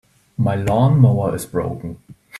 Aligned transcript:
My 0.35 0.55
lawn-mower 0.55 1.35
is 1.35 1.45
broken. 1.45 1.99